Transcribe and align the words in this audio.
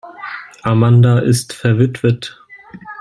Amanda 0.63 1.19
ist 1.19 1.53
verwitwet. 1.53 2.35